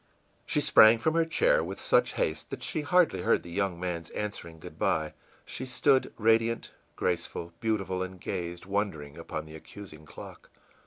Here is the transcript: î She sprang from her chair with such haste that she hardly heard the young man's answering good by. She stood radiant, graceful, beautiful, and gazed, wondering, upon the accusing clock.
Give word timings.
î 0.01 0.03
She 0.47 0.61
sprang 0.61 0.97
from 0.97 1.13
her 1.13 1.25
chair 1.25 1.63
with 1.63 1.79
such 1.79 2.13
haste 2.13 2.49
that 2.49 2.63
she 2.63 2.81
hardly 2.81 3.21
heard 3.21 3.43
the 3.43 3.51
young 3.51 3.79
man's 3.79 4.09
answering 4.17 4.59
good 4.59 4.79
by. 4.79 5.13
She 5.45 5.63
stood 5.63 6.11
radiant, 6.17 6.71
graceful, 6.95 7.53
beautiful, 7.59 8.01
and 8.01 8.19
gazed, 8.19 8.65
wondering, 8.65 9.15
upon 9.19 9.45
the 9.45 9.53
accusing 9.55 10.07
clock. 10.07 10.49